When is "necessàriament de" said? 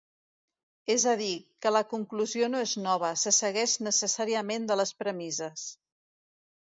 3.89-4.79